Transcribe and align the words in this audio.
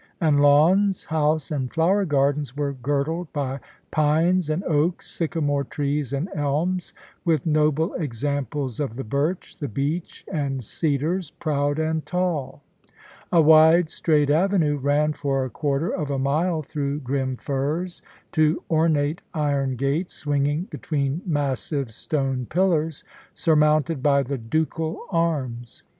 And 0.19 0.41
lawns, 0.41 1.05
house, 1.05 1.51
and 1.51 1.71
flower 1.71 2.05
gardens 2.05 2.57
were 2.57 2.73
girdled 2.73 3.31
by 3.33 3.59
pines 3.91 4.49
and 4.49 4.63
oaks, 4.63 5.07
sycamore 5.11 5.63
trees 5.63 6.11
and 6.11 6.27
elms, 6.33 6.95
with 7.23 7.45
noble 7.45 7.93
examples 7.93 8.79
of 8.79 8.95
the 8.95 9.03
birch, 9.03 9.57
the 9.57 9.67
beech, 9.67 10.25
and 10.33 10.63
cedars, 10.63 11.29
proud 11.29 11.77
and 11.77 12.03
tall. 12.03 12.63
A 13.31 13.41
wide, 13.43 13.91
straight 13.91 14.31
avenue 14.31 14.77
ran 14.77 15.13
for 15.13 15.45
a 15.45 15.51
quarter 15.51 15.91
of 15.93 16.09
a 16.09 16.17
mile 16.17 16.63
through 16.63 17.01
grim 17.01 17.35
firs 17.35 18.01
to 18.31 18.63
ornate 18.71 19.21
iron 19.35 19.75
gates 19.75 20.15
swinging 20.15 20.63
between 20.71 21.21
massive 21.27 21.91
stone 21.91 22.47
pillars, 22.47 23.03
surmounted 23.35 24.01
by 24.01 24.23
the 24.23 24.39
ducal 24.39 25.05
arms. 25.11 25.83